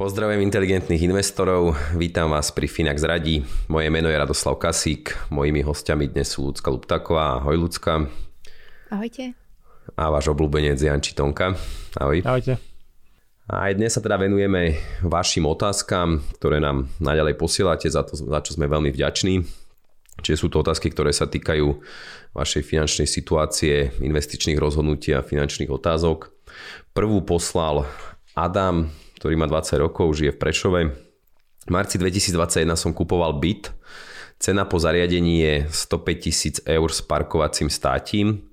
[0.00, 3.44] Pozdravujem inteligentných investorov, vítam vás pri Finax Radí.
[3.68, 7.36] Moje meno je Radoslav Kasík, mojimi hostiami dnes sú Lucka Luptaková.
[7.36, 8.08] Ahoj Lucka.
[8.88, 9.36] Ahojte.
[10.00, 11.52] A váš obľúbenec Jan Čitonka.
[12.00, 12.24] Ahoj.
[12.24, 12.56] Ahojte.
[13.44, 18.40] A aj dnes sa teda venujeme vašim otázkam, ktoré nám naďalej posielate, za, to, za
[18.40, 19.44] čo sme veľmi vďační.
[20.24, 21.76] Čiže sú to otázky, ktoré sa týkajú
[22.32, 26.32] vašej finančnej situácie, investičných rozhodnutí a finančných otázok.
[26.96, 27.84] Prvú poslal
[28.32, 28.88] Adam,
[29.20, 30.80] ktorý má 20 rokov, žije v Prešove.
[31.68, 33.68] V marci 2021 som kupoval byt.
[34.40, 38.48] Cena po zariadení je 105 tisíc eur s parkovacím státím.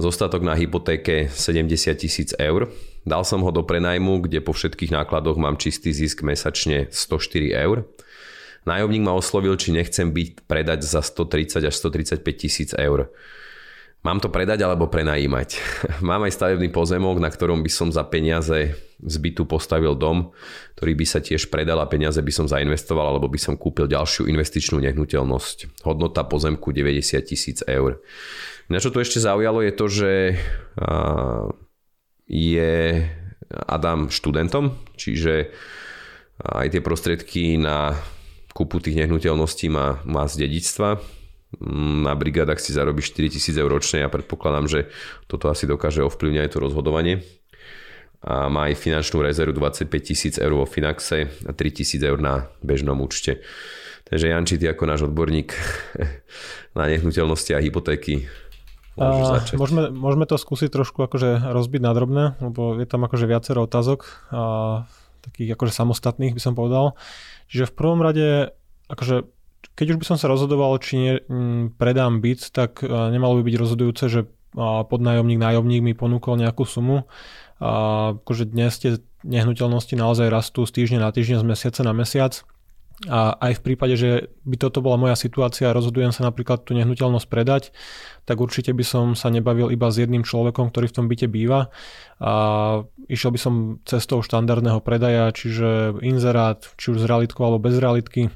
[0.00, 2.72] Zostatok na hypotéke 70 tisíc eur.
[3.04, 7.84] Dal som ho do prenajmu, kde po všetkých nákladoch mám čistý zisk mesačne 104 eur.
[8.64, 13.12] Nájomník ma oslovil, či nechcem byť predať za 130 až 135 tisíc eur.
[14.06, 15.58] Mám to predať alebo prenajímať?
[16.08, 20.34] Mám aj stavebný pozemok, na ktorom by som za peniaze z bytu postavil dom,
[20.74, 24.26] ktorý by sa tiež predal a peniaze by som zainvestoval alebo by som kúpil ďalšiu
[24.26, 25.86] investičnú nehnuteľnosť.
[25.86, 28.02] Hodnota pozemku 90 tisíc eur.
[28.66, 30.12] Na čo tu ešte zaujalo je to, že
[32.28, 32.74] je
[33.48, 35.54] Adam študentom, čiže
[36.38, 37.98] aj tie prostriedky na
[38.52, 41.17] kúpu tých nehnuteľností má, má z dedičstva.
[41.64, 44.04] Na brigádach si zarobí 4000 eur ročne.
[44.04, 44.80] Ja predpokladám, že
[45.24, 47.24] toto asi dokáže ovplyvňať to rozhodovanie.
[48.20, 52.50] A má aj finančnú rezervu 25 tisíc eur vo Finaxe a 3 tisíc eur na
[52.60, 53.40] bežnom účte.
[54.10, 55.56] Takže Janči, ty ako náš odborník
[56.78, 58.28] na nehnuteľnosti a hypotéky,
[58.98, 63.62] a môžeme, môžeme to skúsiť trošku akože rozbiť na drobné, lebo je tam akože viacero
[63.62, 64.42] otázok, a
[65.22, 66.98] takých akože samostatných by som povedal.
[67.46, 68.50] Čiže v prvom rade,
[68.90, 69.22] akože
[69.78, 73.46] keď už by som sa rozhodoval, či ne, m, predám byt, tak a, nemalo by
[73.46, 74.20] byť rozhodujúce, že
[74.58, 77.06] podnájomník, nájomník mi ponúkol nejakú sumu.
[77.62, 82.42] A, akože dnes tie nehnuteľnosti naozaj rastú z týždňa na týždeň, z mesiaca na mesiac.
[83.06, 86.74] A aj v prípade, že by toto bola moja situácia a rozhodujem sa napríklad tú
[86.74, 87.70] nehnuteľnosť predať,
[88.26, 91.70] tak určite by som sa nebavil iba s jedným človekom, ktorý v tom byte býva.
[92.18, 92.32] A
[93.06, 93.54] išiel by som
[93.86, 98.34] cestou štandardného predaja, čiže inzerát, či už z realitkou alebo bez realitky.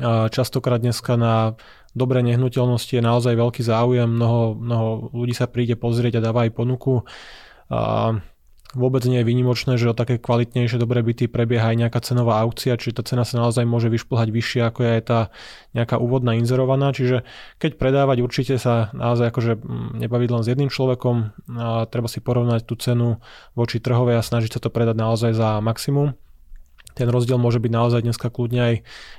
[0.00, 1.58] Častokrát dneska na
[1.92, 6.56] dobré nehnuteľnosti je naozaj veľký záujem, mnoho, mnoho ľudí sa príde pozrieť a dáva aj
[6.56, 7.04] ponuku.
[7.68, 8.16] A
[8.72, 12.80] Vôbec nie je výnimočné, že o také kvalitnejšie dobré byty prebieha aj nejaká cenová aukcia,
[12.80, 15.20] čiže tá cena sa naozaj môže vyšplhať vyššie ako je tá
[15.76, 17.28] nejaká úvodná inzerovaná, čiže
[17.60, 21.16] keď predávať určite sa naozaj akože mm, nebaviť len s jedným človekom,
[21.52, 23.20] a treba si porovnať tú cenu
[23.52, 26.16] voči trhovej a snažiť sa to predať naozaj za maximum.
[26.92, 28.74] Ten rozdiel môže byť naozaj dneska kľudne aj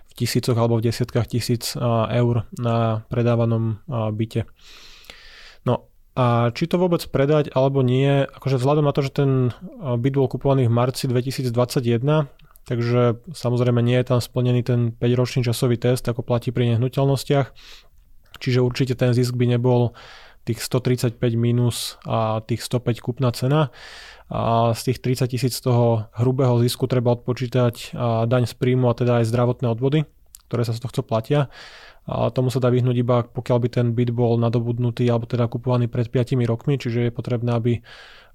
[0.09, 1.73] v tisícoch alebo v desiatkách tisíc
[2.09, 3.81] eur na predávanom
[4.13, 4.45] byte.
[5.65, 9.49] No a či to vôbec predať alebo nie, akože vzhľadom na to, že ten
[9.81, 12.29] byt bol kupovaný v marci 2021,
[12.69, 17.49] takže samozrejme nie je tam splnený ten 5-ročný časový test, ako platí pri nehnuteľnostiach,
[18.37, 19.97] čiže určite ten zisk by nebol
[20.43, 23.71] tých 135 minus a tých 105 kupná cena.
[24.27, 27.95] A z tých 30 tisíc toho hrubého zisku treba odpočítať
[28.25, 30.03] daň z príjmu a teda aj zdravotné odvody,
[30.49, 31.53] ktoré sa z tohto platia.
[32.03, 35.87] A tomu sa dá vyhnúť iba pokiaľ by ten byt bol nadobudnutý alebo teda kupovaný
[35.87, 37.79] pred 5 rokmi, čiže je potrebné, aby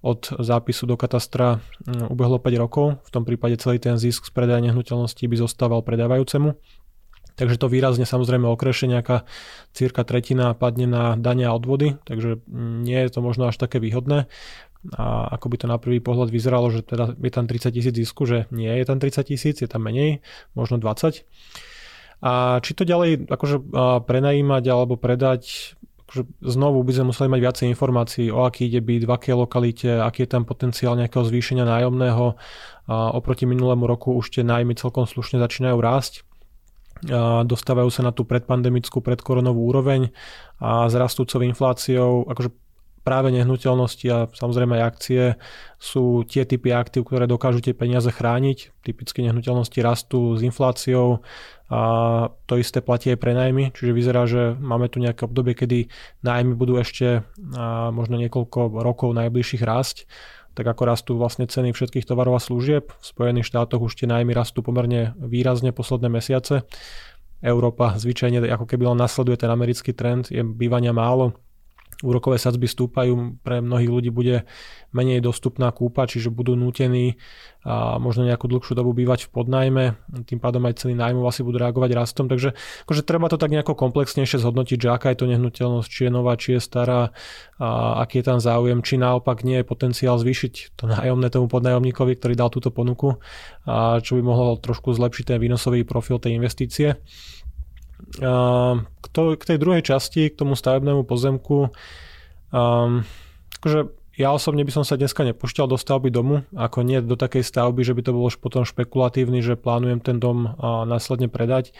[0.00, 2.86] od zápisu do katastra mm, ubehlo 5 rokov.
[3.04, 6.54] V tom prípade celý ten zisk z predaja nehnuteľnosti by zostával predávajúcemu.
[7.38, 9.22] Takže to výrazne samozrejme okreše nejaká
[9.70, 12.42] cirka tretina padne na dania a odvody, takže
[12.82, 14.26] nie je to možno až také výhodné.
[14.98, 18.26] A ako by to na prvý pohľad vyzeralo, že teda je tam 30 tisíc zisku,
[18.26, 20.22] že nie je tam 30 tisíc, je tam menej,
[20.58, 21.22] možno 20.
[22.18, 23.62] A či to ďalej akože
[24.06, 25.74] prenajímať alebo predať,
[26.06, 29.90] akože znovu by sme museli mať viacej informácií, o aký ide byt, v akej lokalite,
[29.98, 32.34] aký je tam potenciál nejakého zvýšenia nájomného.
[32.88, 36.27] A oproti minulému roku už tie nájmy celkom slušne začínajú rásť.
[37.06, 40.10] A dostávajú sa na tú predpandemickú, predkoronovú úroveň
[40.58, 42.50] a s rastúcou infláciou, akože
[43.06, 45.22] práve nehnuteľnosti a samozrejme aj akcie
[45.80, 48.84] sú tie typy aktív, ktoré dokážu tie peniaze chrániť.
[48.84, 51.24] Typicky nehnuteľnosti rastú s infláciou
[51.72, 51.80] a
[52.44, 55.88] to isté platí aj pre najmy, čiže vyzerá, že máme tu nejaké obdobie, kedy
[56.20, 57.24] nájmy budú ešte
[57.96, 60.04] možno niekoľko rokov najbližších rásť
[60.58, 62.90] tak ako rastú vlastne ceny všetkých tovarov a služieb.
[62.90, 66.66] V Spojených štátoch už tie nájmy rastú pomerne výrazne posledné mesiace.
[67.38, 71.38] Európa zvyčajne ako keby len nasleduje ten americký trend, je bývania málo,
[72.02, 74.46] úrokové sadzby stúpajú, pre mnohých ľudí bude
[74.94, 77.18] menej dostupná kúpa, čiže budú nútení
[77.66, 79.84] a možno nejakú dlhšiu dobu bývať v podnajme,
[80.24, 82.54] tým pádom aj ceny nájmu asi budú reagovať rastom, takže
[82.86, 86.38] akože treba to tak nejako komplexnejšie zhodnotiť, že aká je to nehnuteľnosť, či je nová,
[86.38, 87.10] či je stará,
[87.58, 92.16] a aký je tam záujem, či naopak nie je potenciál zvýšiť to nájomné tomu podnájomníkovi,
[92.16, 93.18] ktorý dal túto ponuku,
[93.68, 96.96] a čo by mohlo trošku zlepšiť ten výnosový profil tej investície.
[98.18, 101.68] K, to, k tej druhej časti, k tomu stavebnému pozemku,
[102.54, 103.02] um,
[103.58, 107.46] akože ja osobne by som sa dneska nepúšťal do stavby domu, ako nie do takej
[107.46, 111.70] stavby, že by to bolo potom špekulatívny, že plánujem ten dom a následne predať.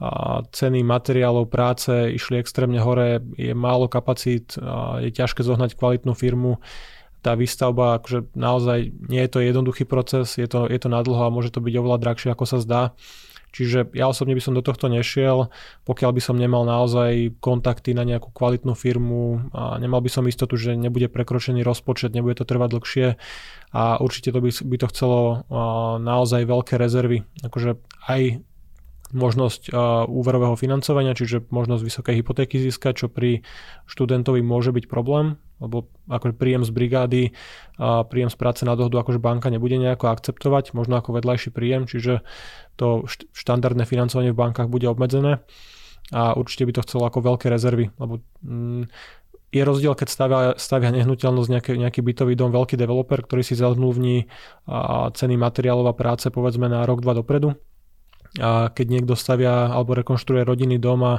[0.00, 6.16] A ceny materiálov práce išli extrémne hore, je málo kapacít, a je ťažké zohnať kvalitnú
[6.16, 6.64] firmu.
[7.20, 11.32] Tá výstavba, akože naozaj nie je to jednoduchý proces, je to, je to nadlho a
[11.32, 12.82] môže to byť oveľa drahšie, ako sa zdá.
[13.56, 15.48] Čiže ja osobne by som do tohto nešiel,
[15.88, 20.60] pokiaľ by som nemal naozaj kontakty na nejakú kvalitnú firmu a nemal by som istotu,
[20.60, 23.06] že nebude prekročený rozpočet, nebude to trvať dlhšie
[23.72, 25.20] a určite to by, by to chcelo
[26.04, 27.24] naozaj veľké rezervy.
[27.40, 28.44] Akože aj
[29.14, 29.70] možnosť
[30.10, 33.46] úverového financovania, čiže možnosť vysokej hypotéky získať, čo pri
[33.86, 37.22] študentovi môže byť problém, lebo ako príjem z brigády,
[37.78, 41.86] a príjem z práce na dohodu akože banka nebude nejako akceptovať, možno ako vedľajší príjem,
[41.86, 42.26] čiže
[42.74, 45.46] to štandardné financovanie v bankách bude obmedzené
[46.10, 48.90] a určite by to chcelo ako veľké rezervy, lebo mm,
[49.54, 54.26] je rozdiel, keď stavia, stavia nehnuteľnosť nejaký, nejaký bytový dom, veľký developer, ktorý si zazmluvní
[55.14, 57.54] ceny materiálov a práce povedzme na rok, dva dopredu
[58.36, 61.14] a keď niekto stavia alebo rekonštruuje rodinný dom a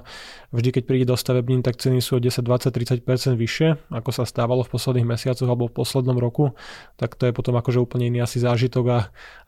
[0.53, 4.23] vždy keď príde do stavebnín, tak ceny sú o 10, 20, 30% vyššie, ako sa
[4.23, 6.53] stávalo v posledných mesiacoch alebo v poslednom roku,
[6.95, 8.99] tak to je potom akože úplne iný asi zážitok a,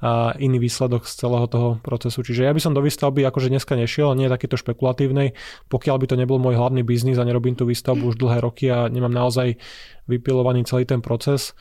[0.01, 0.11] a
[0.41, 2.25] iný výsledok z celého toho procesu.
[2.25, 5.37] Čiže ja by som do výstavby akože dneska nešiel, nie je takéto špekulatívnej,
[5.69, 8.89] pokiaľ by to nebol môj hlavný biznis a nerobím tú výstavbu už dlhé roky a
[8.89, 9.61] nemám naozaj
[10.09, 11.53] vypilovaný celý ten proces,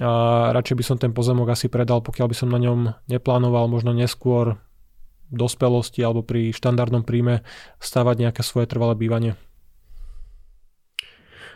[0.00, 3.92] a radšej by som ten pozemok asi predal, pokiaľ by som na ňom neplánoval možno
[3.92, 4.56] neskôr
[5.32, 7.42] dospelosti alebo pri štandardnom príjme
[7.80, 9.32] stavať nejaké svoje trvalé bývanie.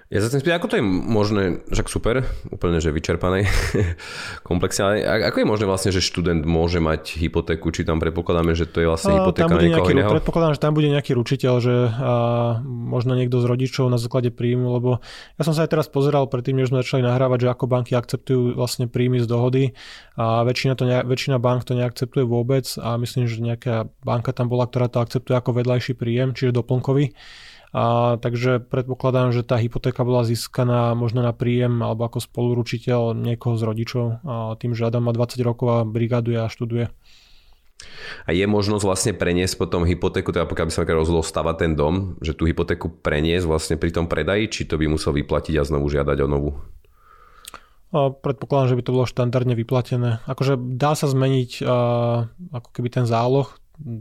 [0.06, 2.22] Ja sa chcem spýtať, ako to je možné, však super,
[2.54, 3.50] úplne že vyčerpané
[4.48, 8.70] komplexne, ale ako je možné vlastne, že študent môže mať hypotéku, či tam predpokladáme, že
[8.70, 10.10] to je vlastne hypotéka niekoho nejaký, iného?
[10.14, 14.78] Predpokladám, že tam bude nejaký ručiteľ, že a, možno niekto z rodičov na základe príjmu,
[14.78, 15.02] lebo
[15.34, 18.54] ja som sa aj teraz pozeral predtým, než sme začali nahrávať, že ako banky akceptujú
[18.54, 19.74] vlastne príjmy z dohody
[20.14, 24.46] a väčšina, to ne, väčšina bank to neakceptuje vôbec a myslím, že nejaká banka tam
[24.46, 27.10] bola, ktorá to akceptuje ako vedľajší príjem, čiže doplnkový.
[27.76, 33.60] A, takže predpokladám, že tá hypotéka bola získaná možno na príjem alebo ako spoluručiteľ niekoho
[33.60, 36.88] z rodičov a tým, že Adam má 20 rokov a brigáduje a študuje.
[38.24, 42.16] A je možnosť vlastne preniesť potom hypotéku, teda pokiaľ by sa rozhodol stavať ten dom,
[42.24, 45.92] že tú hypotéku preniesť vlastne pri tom predaji, či to by musel vyplatiť a znovu
[45.92, 46.50] žiadať o novú?
[47.92, 50.24] A predpokladám, že by to bolo štandardne vyplatené.
[50.24, 51.76] Akože dá sa zmeniť a,
[52.56, 53.52] ako keby ten záloh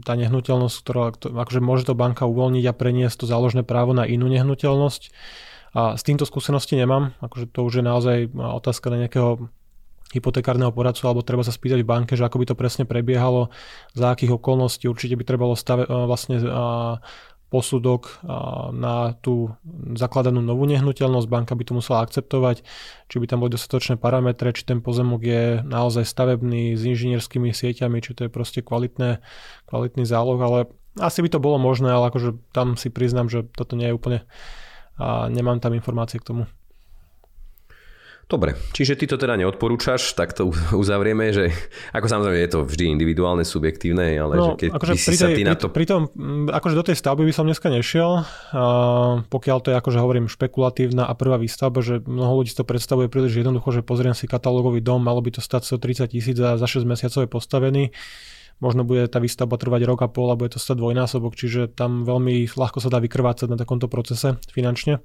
[0.04, 4.26] tá nehnuteľnosť, ktorá, akože môže to banka uvoľniť a preniesť to záložné právo na inú
[4.32, 5.02] nehnuteľnosť.
[5.76, 9.52] A s týmto skúsenosti nemám, akože to už je naozaj otázka na nejakého
[10.16, 13.52] hypotekárneho poradcu, alebo treba sa spýtať v banke, že ako by to presne prebiehalo,
[13.92, 16.40] za akých okolností, určite by trebalo stave, vlastne
[17.46, 18.26] posudok
[18.74, 19.54] na tú
[19.94, 22.66] zakladanú novú nehnuteľnosť, banka by to musela akceptovať,
[23.06, 28.02] či by tam boli dostatočné parametre, či ten pozemok je naozaj stavebný s inžinierskými sieťami,
[28.02, 29.22] či to je proste kvalitné,
[29.70, 30.58] kvalitný záloh, ale
[30.98, 34.18] asi by to bolo možné, ale akože tam si priznám, že toto nie je úplne
[34.96, 36.42] a nemám tam informácie k tomu.
[38.26, 41.54] Dobre, čiže ty to teda neodporúčaš, tak to uzavrieme, že
[41.94, 45.28] ako samozrejme je to vždy individuálne, subjektívne, ale no, že keď akože si tej, sa
[45.30, 45.70] ty na to...
[45.70, 46.10] Pri tom,
[46.50, 48.62] akože do tej stavby by som dneska nešiel, a
[49.30, 53.46] pokiaľ to je akože hovorím špekulatívna a prvá výstavba, že mnoho ľudí to predstavuje príliš
[53.46, 56.82] jednoducho, že pozriem si katalógový dom, malo by to stať 130 tisíc a za 6
[56.82, 57.84] mesiacov je postavený
[58.56, 62.08] možno bude tá výstavba trvať rok a pol a bude to stať dvojnásobok, čiže tam
[62.08, 65.04] veľmi ľahko sa dá vykrvácať na takomto procese finančne.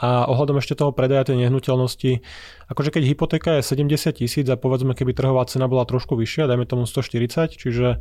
[0.00, 2.20] A ohľadom ešte toho predaja tej nehnuteľnosti,
[2.68, 6.68] akože keď hypotéka je 70 tisíc a povedzme, keby trhová cena bola trošku vyššia, dajme
[6.68, 7.96] tomu 140, čiže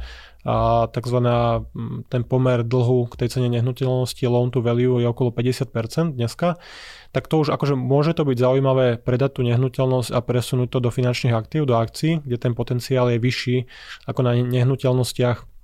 [0.46, 1.66] a takzvaná
[2.14, 6.62] ten pomer dlhu k tej cene nehnuteľnosti loan to value je okolo 50% dneska,
[7.10, 10.94] tak to už akože môže to byť zaujímavé predať tú nehnuteľnosť a presunúť to do
[10.94, 13.58] finančných aktív, do akcií, kde ten potenciál je vyšší
[14.06, 15.55] ako na nehnuteľnostiach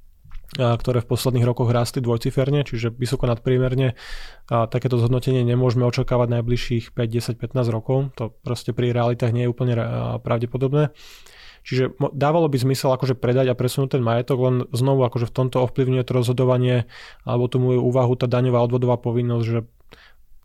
[0.56, 3.96] ktoré v posledných rokoch rástli dvojciferne, čiže vysoko nadpriemerne.
[4.52, 8.12] A takéto zhodnotenie nemôžeme očakávať najbližších 5, 10, 15 rokov.
[8.20, 9.74] To proste pri realitách nie je úplne
[10.20, 10.92] pravdepodobné.
[11.62, 15.62] Čiže dávalo by zmysel akože predať a presunúť ten majetok, len znovu akože v tomto
[15.62, 16.90] ovplyvňuje to rozhodovanie
[17.22, 19.70] alebo tú moju úvahu tá daňová odvodová povinnosť, že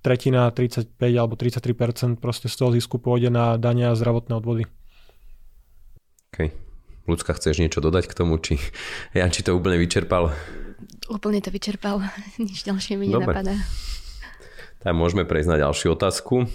[0.04, 4.68] tretina, 35 alebo 33% proste z toho zisku pôjde na dania a zdravotné odvody.
[6.30, 6.52] Okay.
[7.06, 8.38] Ľudská, chceš niečo dodať k tomu?
[8.42, 8.58] Či
[9.16, 10.34] Jan, či to úplne vyčerpal?
[11.06, 12.02] Úplne to vyčerpal.
[12.42, 13.30] Nič ďalšie mi Dobre.
[13.30, 13.54] nenapadá.
[14.82, 16.46] Tak môžeme prejsť na ďalšiu otázku.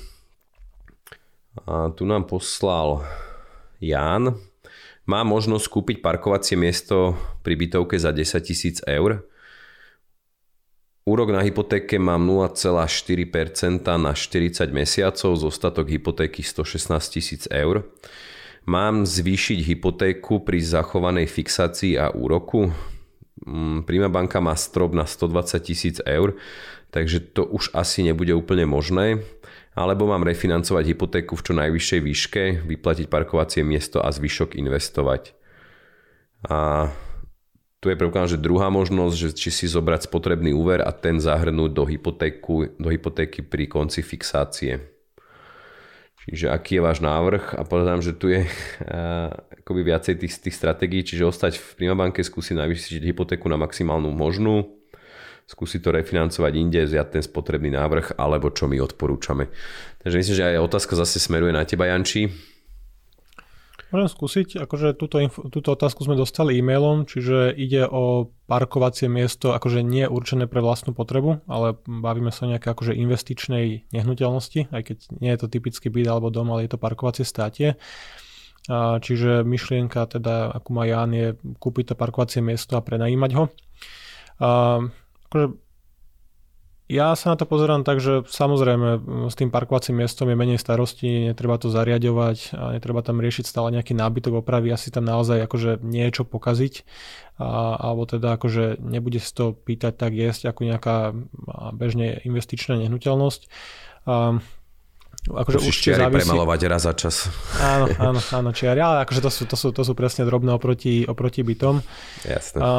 [1.67, 3.03] A tu nám poslal
[3.79, 4.35] Jan.
[5.07, 9.27] Má možnosť kúpiť parkovacie miesto pri bytovke za 10 tisíc eur.
[11.01, 17.89] Úrok na hypotéke mám 0,4% na 40 mesiacov, zostatok hypotéky 116 tisíc eur.
[18.61, 22.69] Mám zvýšiť hypotéku pri zachovanej fixácii a úroku?
[23.41, 26.37] Mm, Prima banka má strop na 120 tisíc eur,
[26.93, 29.25] takže to už asi nebude úplne možné.
[29.73, 35.33] Alebo mám refinancovať hypotéku v čo najvyššej výške, vyplatiť parkovacie miesto a zvyšok investovať.
[36.45, 36.91] A
[37.81, 41.71] tu je prvkám, že druhá možnosť, že či si zobrať spotrebný úver a ten zahrnúť
[41.73, 44.90] do, hypotéku, do hypotéky pri konci fixácie.
[46.29, 49.33] Čiže aký je váš návrh a povedám, že tu je uh,
[49.65, 54.69] akoby viacej tých, tých stratégií, čiže ostať v Primabanke, skúsiť navýšiť hypotéku na maximálnu možnú,
[55.49, 59.49] skúsiť to refinancovať inde, vziať ten spotrebný návrh, alebo čo my odporúčame.
[60.05, 62.29] Takže myslím, že aj otázka zase smeruje na teba, Janči.
[63.91, 65.19] Môžem skúsiť, akože túto,
[65.51, 70.95] túto otázku sme dostali e-mailom, čiže ide o parkovacie miesto, akože nie určené pre vlastnú
[70.95, 75.91] potrebu, ale bavíme sa o nejaké akože investičnej nehnuteľnosti, aj keď nie je to typický
[75.91, 77.75] byt alebo dom, ale je to parkovacie státie.
[78.71, 81.27] A, čiže myšlienka teda, ako má Jan, je
[81.59, 83.43] kúpiť to parkovacie miesto a prenajímať ho.
[84.39, 84.79] A,
[85.27, 85.45] akože
[86.91, 88.99] ja sa na to pozerám tak, že samozrejme
[89.31, 93.71] s tým parkovacím miestom je menej starostí, netreba to zariadovať a netreba tam riešiť stále
[93.71, 96.83] nejaký nábytok opravy, asi tam naozaj akože niečo pokaziť
[97.39, 100.97] a, alebo teda akože nebude si to pýtať tak jesť ako nejaká
[101.71, 103.41] bežne investičná nehnuteľnosť.
[104.05, 104.43] A,
[105.29, 106.17] akože už čiary závisí...
[106.25, 107.29] premalovať raz za čas.
[107.61, 111.05] Áno, áno, áno, čiary, ale akože to sú, to sú, to sú presne drobné oproti,
[111.05, 111.85] oproti bytom.
[112.25, 112.57] Jasne.
[112.57, 112.69] A,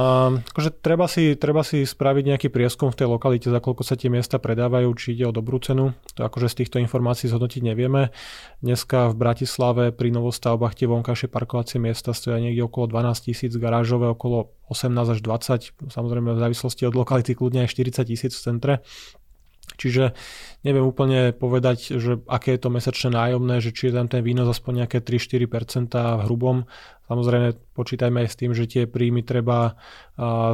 [0.43, 4.11] akože treba si, treba si spraviť nejaký prieskum v tej lokalite, za koľko sa tie
[4.11, 5.95] miesta predávajú, či ide o dobrú cenu.
[6.19, 8.11] To akože z týchto informácií zhodnotiť nevieme.
[8.59, 14.11] Dneska v Bratislave pri novostavbách tie vonkajšie parkovacie miesta stoja niekde okolo 12 tisíc, garážové
[14.11, 18.75] okolo 18 až 20, samozrejme v závislosti od lokality kľudne aj 40 tisíc v centre.
[19.77, 20.13] Čiže
[20.65, 24.49] neviem úplne povedať, že aké je to mesačné nájomné, že či je tam ten výnos
[24.49, 26.65] aspoň nejaké 3-4% v hrubom.
[27.09, 29.77] Samozrejme počítajme aj s tým, že tie príjmy treba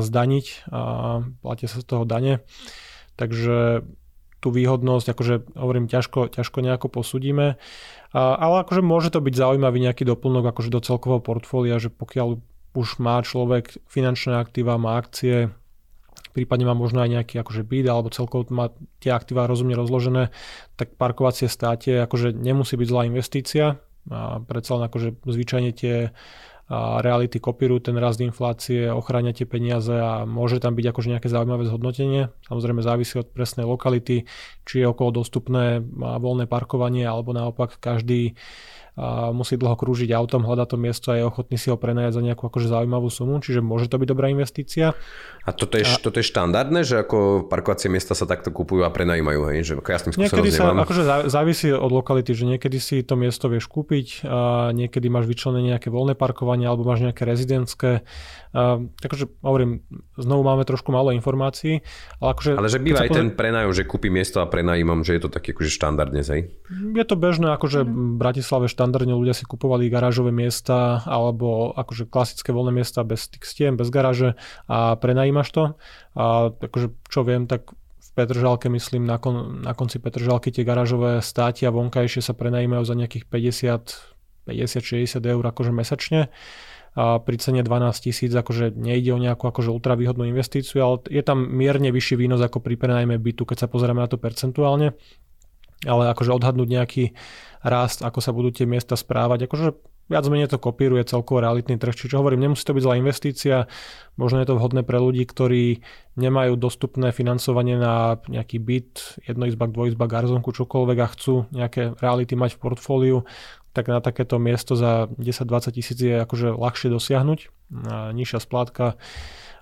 [0.02, 0.80] zdaniť a
[1.44, 2.42] platia sa z toho dane.
[3.18, 3.86] Takže
[4.38, 7.58] tú výhodnosť, akože hovorím, ťažko, ťažko nejako posudíme.
[8.14, 12.38] A, ale akože môže to byť zaujímavý nejaký doplnok akože do celkového portfólia, že pokiaľ
[12.78, 15.50] už má človek finančné aktíva, má akcie,
[16.32, 20.34] prípadne má možno aj nejaký akože byt alebo celkovo má tie aktíva rozumne rozložené,
[20.76, 23.80] tak parkovacie státe akože nemusí byť zlá investícia.
[24.08, 26.16] A predsa len akože zvyčajne tie
[26.68, 31.28] a reality kopírujú ten rast inflácie, ochráňa tie peniaze a môže tam byť akože nejaké
[31.32, 32.28] zaujímavé zhodnotenie.
[32.44, 34.28] Samozrejme závisí od presnej lokality,
[34.68, 38.36] či je okolo dostupné voľné parkovanie alebo naopak každý
[38.98, 42.22] a musí dlho krúžiť autom, hľada to miesto a je ochotný si ho prenajať za
[42.26, 44.98] nejakú akože zaujímavú sumu, čiže môže to byť dobrá investícia.
[45.46, 45.94] A toto je, a...
[46.02, 49.62] toto je štandardné, že ako parkovacie miesta sa takto kupujú a prenajímajú, hej?
[49.62, 50.82] že ako ja s tým Niekedy sa nemám.
[50.82, 55.78] akože závisí od lokality, že niekedy si to miesto vieš kúpiť a niekedy máš vyčlenené
[55.78, 58.02] nejaké voľné parkovanie alebo máš nejaké rezidentské.
[58.56, 59.84] A, takže hovorím,
[60.16, 61.84] znovu máme trošku málo informácií.
[62.18, 65.22] Ale, akože, ale že býva aj ten prenajú, že kúpi miesto a prenajímam, že je
[65.26, 66.52] to také akože štandardne, hej?
[66.72, 72.50] Je to bežné, akože v Bratislave štandardne ľudia si kupovali garážové miesta alebo akože klasické
[72.52, 74.34] voľné miesta bez tých stien, bez garáže
[74.68, 75.62] a prenajímaš to.
[76.16, 81.22] A akože čo viem, tak v Petržalke, myslím, na, kon, na konci Petržalky tie garážové
[81.22, 86.32] státi a vonkajšie sa prenajímajú za nejakých 50, 50-60 eur akože mesačne
[86.98, 91.46] a pri cene 12 tisíc akože nejde o nejakú akože ultravýhodnú investíciu, ale je tam
[91.46, 94.98] mierne vyšší výnos ako pri prenajme bytu, keď sa pozrieme na to percentuálne.
[95.86, 97.04] ale akože odhadnúť nejaký
[97.62, 99.78] rast, ako sa budú tie miesta správať, akože
[100.08, 101.94] viac menej to kopíruje celkovo realitný trh.
[101.94, 103.56] Čiže hovorím, nemusí to byť zlá investícia,
[104.16, 105.84] možno je to vhodné pre ľudí, ktorí
[106.18, 112.56] nemajú dostupné financovanie na nejaký byt, jednoizbak, dvojizbak, garzonku, čokoľvek a chcú nejaké reality mať
[112.56, 113.18] v portfóliu,
[113.72, 117.38] tak na takéto miesto za 10-20 tisíc je akože ľahšie dosiahnuť.
[118.16, 118.96] Nižšia splátka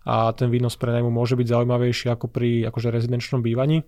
[0.06, 3.82] a ten výnos pre najmu môže byť zaujímavejší ako pri akože rezidenčnom bývaní.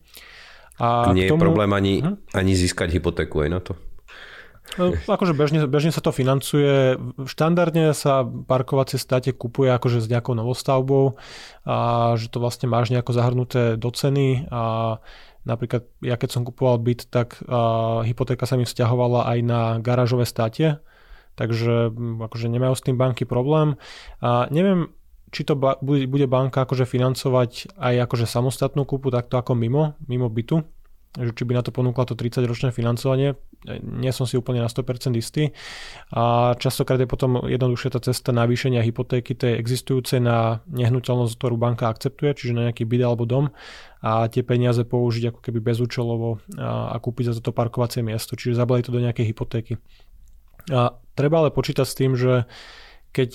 [0.82, 1.42] A Nie tomu...
[1.42, 2.16] je problém ani, hm?
[2.34, 3.72] ani získať hypotéku aj na to.
[4.76, 7.00] No, akože bežne, bežne sa to financuje.
[7.24, 11.16] Štandardne sa parkovacie státe kupuje akože s nejakou novostavbou
[11.64, 14.98] a že to vlastne máš nejako zahrnuté do ceny a
[15.48, 20.28] napríklad ja keď som kupoval byt, tak a, hypotéka sa mi vzťahovala aj na garážové
[20.28, 20.78] státe,
[21.34, 21.90] takže
[22.28, 23.80] akože nemajú s tým banky problém.
[24.20, 24.92] A neviem,
[25.32, 30.28] či to ba- bude banka akože financovať aj akože samostatnú kúpu takto ako mimo, mimo
[30.28, 30.64] bytu,
[31.16, 33.36] že či by na to ponúkla to 30-ročné financovanie,
[33.66, 35.50] nie som si úplne na 100% istý.
[36.14, 41.90] A častokrát je potom jednoduchšia tá cesta navýšenia hypotéky tej existujúcej na nehnuteľnosť, ktorú banka
[41.90, 43.50] akceptuje, čiže na nejaký byt alebo dom
[43.98, 48.62] a tie peniaze použiť ako keby bezúčelovo a, a kúpiť za toto parkovacie miesto, čiže
[48.62, 49.74] zabaliť to do nejakej hypotéky.
[50.70, 52.46] A treba ale počítať s tým, že
[53.08, 53.30] keď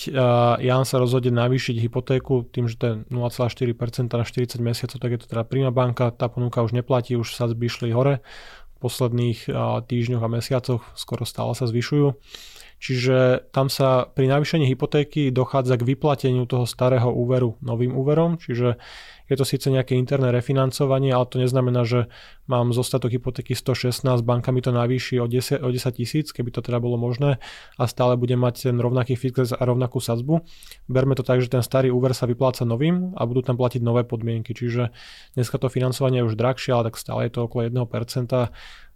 [0.62, 3.74] Jan sa rozhodne navýšiť hypotéku tým, že to je 0,4%
[4.14, 7.50] na 40 mesiacov, tak je to teda príma banka, tá ponuka už neplatí, už sa
[7.50, 8.22] zbyšli hore
[8.84, 9.48] posledných
[9.88, 12.20] týždňoch a mesiacoch, skoro stále sa zvyšujú.
[12.84, 18.76] Čiže tam sa pri navýšení hypotéky dochádza k vyplateniu toho starého úveru novým úverom, čiže
[19.30, 22.12] je to síce nejaké interné refinancovanie, ale to neznamená, že
[22.48, 26.60] mám zostatok hypotéky 116, banka mi to navýši o 10, o 10 tisíc, keby to
[26.60, 27.40] teda bolo možné
[27.80, 30.44] a stále budem mať ten rovnaký fix a rovnakú sadzbu.
[30.92, 34.04] Berme to tak, že ten starý úver sa vypláca novým a budú tam platiť nové
[34.04, 34.92] podmienky, čiže
[35.40, 38.52] dneska to financovanie je už drahšie, ale tak stále je to okolo 1%.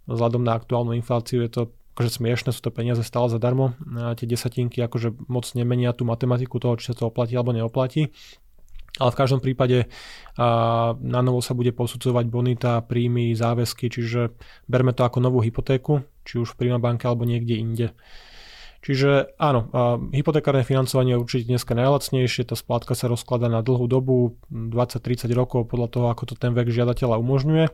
[0.08, 3.74] Vzhľadom na aktuálnu infláciu je to akože smiešne, sú to peniaze stále zadarmo.
[3.98, 8.14] A tie desatinky akože moc nemenia tú matematiku toho, či sa to oplatí alebo neoplatí.
[8.98, 9.86] Ale v každom prípade
[10.36, 14.34] na novo sa bude posudzovať bonita, príjmy, záväzky, čiže
[14.66, 17.94] berme to ako novú hypotéku, či už v Prima banke alebo niekde inde.
[18.78, 19.70] Čiže áno,
[20.14, 25.66] hypotekárne financovanie je určite dneska najlacnejšie, tá splátka sa rozklada na dlhú dobu, 20-30 rokov
[25.66, 27.66] podľa toho, ako to ten vek žiadateľa umožňuje.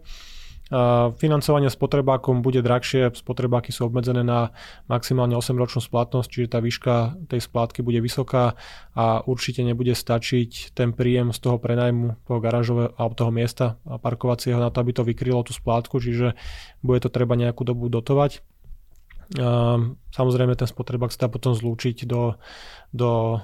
[1.20, 4.48] Financovanie spotrebákom bude drahšie, spotrebáky sú obmedzené na
[4.88, 6.94] maximálne 8-ročnú splatnosť, čiže tá výška
[7.28, 8.56] tej splátky bude vysoká
[8.96, 14.56] a určite nebude stačiť ten príjem z toho prenajmu toho garážového alebo toho miesta parkovacieho
[14.56, 16.32] na to, aby to vykrylo tú splátku, čiže
[16.80, 18.40] bude to treba nejakú dobu dotovať.
[20.14, 22.36] Samozrejme ten spotrebák sa dá potom zlúčiť do,
[22.92, 23.40] do,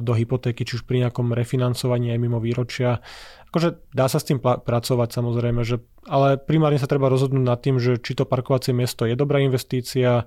[0.00, 3.04] do hypotéky, či už pri nejakom refinancovaní aj mimo výročia.
[3.50, 7.76] Akože dá sa s tým pracovať samozrejme, že, ale primárne sa treba rozhodnúť nad tým,
[7.82, 10.24] že či to parkovacie miesto je dobrá investícia,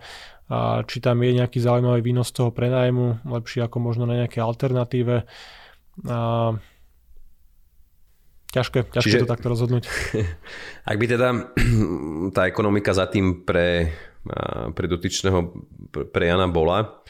[0.49, 5.29] a či tam je nejaký zaujímavý výnos toho prenájmu, lepší ako možno na nejaké alternatíve.
[6.09, 6.57] A,
[8.49, 9.85] ťažké, ťažké Čiže, to takto rozhodnúť.
[10.89, 11.53] Ak by teda
[12.35, 13.93] tá ekonomika za tým pre
[14.75, 15.39] pre dotyčného
[15.89, 17.01] pre Jana bola.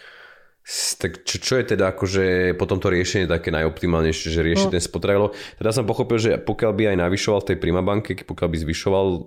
[0.70, 4.74] Tak čo, čo je teda akože potom to riešenie také najoptimálnejšie, že rieši no.
[4.78, 5.34] ten spotrebiteľ?
[5.58, 9.22] Teda som pochopil, že pokiaľ by aj navyšoval v tej banke, pokiaľ by zvyšoval uh,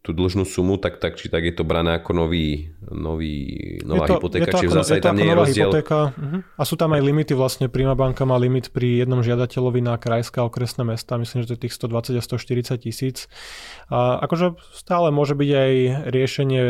[0.00, 4.16] tú dlžnú sumu, tak, tak či tak je to brané ako nový, nový, nová je
[4.16, 5.68] to, hypotéka, čiže v zásade tam nie je rozdiel.
[5.68, 6.40] Hypotéka, uh-huh.
[6.56, 10.48] A sú tam aj limity vlastne, banka má limit pri jednom žiadateľovi na krajské a
[10.48, 13.28] okresné mesta, myslím, že to je tých 120 a 140 tisíc.
[13.92, 15.72] A akože stále môže byť aj
[16.08, 16.62] riešenie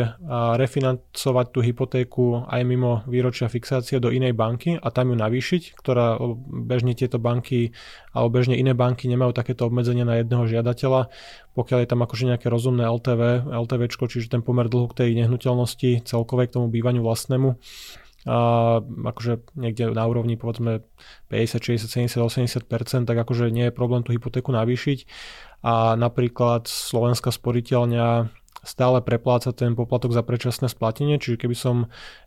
[0.59, 5.77] refinancovať tú hypotéku aj mimo výročia fix fixácie do inej banky a tam ju navýšiť,
[5.77, 6.17] ktorá
[6.49, 7.77] bežne tieto banky
[8.17, 11.13] alebo bežne iné banky nemajú takéto obmedzenia na jedného žiadateľa,
[11.53, 16.01] pokiaľ je tam akože nejaké rozumné LTV, LTVčko, čiže ten pomer dlhu k tej nehnuteľnosti
[16.09, 17.53] celkovej k tomu bývaniu vlastnému
[18.27, 20.83] a akože niekde na úrovni povedzme
[21.31, 25.07] 50, 60, 70, 80%, tak akože nie je problém tú hypotéku navýšiť.
[25.63, 28.27] A napríklad Slovenská sporiteľňa
[28.63, 31.75] stále prepláca ten poplatok za predčasné splatenie, čiže keby som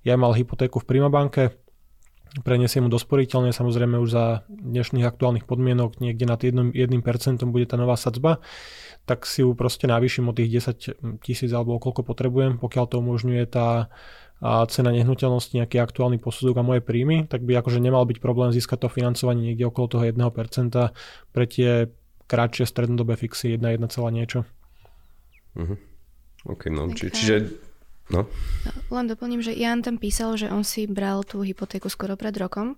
[0.05, 1.57] ja mal hypotéku v Primabanke,
[2.41, 7.69] prenesiem mu do sporiteľne, samozrejme už za dnešných aktuálnych podmienok niekde nad 1%, 1% bude
[7.69, 8.41] tá nová sadzba,
[9.05, 13.45] tak si ju proste navýšim o tých 10 tisíc alebo koľko potrebujem, pokiaľ to umožňuje
[13.53, 13.93] tá
[14.43, 18.83] cena nehnuteľnosti, nejaký aktuálny posudok a moje príjmy, tak by akože nemal byť problém získať
[18.83, 20.19] to financovanie niekde okolo toho 1%
[21.31, 21.93] pre tie
[22.27, 24.43] kratšie strednodobé fixy 1, 1, niečo.
[25.55, 25.79] Uh-huh.
[26.47, 27.55] OK, no, či, čiže...
[28.11, 28.29] No.
[28.93, 32.77] Len doplním, že Jan tam písal, že on si bral tú hypotéku skoro pred rokom,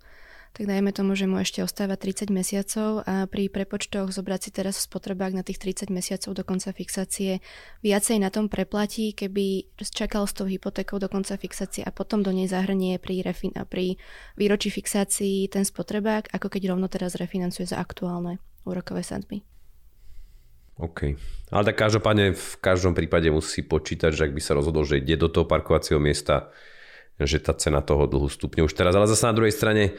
[0.55, 4.79] tak dajme tomu, že mu ešte ostáva 30 mesiacov a pri prepočtoch zobrať si teraz
[4.87, 7.42] spotrebák na tých 30 mesiacov do konca fixácie
[7.83, 12.31] viacej na tom preplatí, keby čakal s tou hypotékou do konca fixácie a potom do
[12.31, 13.98] nej zahrnie pri, refin- pri
[14.38, 19.42] výročí fixácii ten spotrebák, ako keď rovno teraz refinancuje za aktuálne úrokové sadzby.
[20.78, 21.14] OK.
[21.54, 25.14] Ale tak každopádne v každom prípade musí počítať, že ak by sa rozhodol, že ide
[25.14, 26.50] do toho parkovacieho miesta,
[27.14, 28.90] že tá cena toho dlhu stupne už teraz.
[28.98, 29.94] Ale zase na druhej strane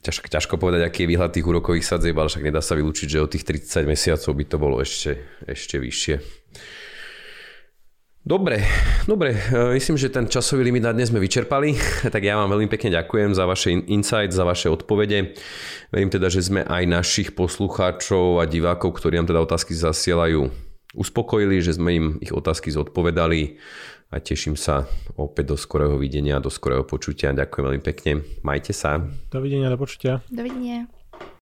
[0.00, 3.24] ťažko, ťažko povedať, aký je výhľad tých úrokových sadzieb, ale však nedá sa vylúčiť, že
[3.24, 6.16] o tých 30 mesiacov by to bolo ešte, ešte vyššie.
[8.24, 8.64] Dobre,
[9.04, 11.76] dobre, e, myslím, že ten časový limit na dnes sme vyčerpali,
[12.14, 15.36] tak ja vám veľmi pekne ďakujem za vaše insight, za vaše odpovede.
[15.92, 20.48] Verím teda, že sme aj našich poslucháčov a divákov, ktorí nám teda otázky zasielajú,
[20.96, 23.60] uspokojili, že sme im ich otázky zodpovedali
[24.08, 24.88] a teším sa
[25.20, 27.36] opäť do skorého videnia, do skorého počutia.
[27.36, 28.24] Ďakujem veľmi pekne.
[28.40, 29.04] Majte sa.
[29.28, 30.24] Dovidenia, do počutia.
[30.32, 30.88] Dovidenia.